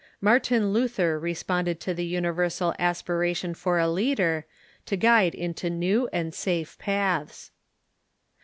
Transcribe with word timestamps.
Martin 0.19 0.73
Luther 0.73 1.19
respond 1.19 1.67
ed 1.69 1.79
to 1.81 1.93
the 1.93 2.03
universal 2.03 2.73
aspiration 2.79 3.53
for 3.53 3.77
a 3.77 3.87
leader, 3.87 4.47
to 4.87 4.95
guide 4.97 5.35
into 5.35 5.69
new 5.69 6.09
and 6.11 6.33
safe 6.33 6.75
paths. 6.79 7.51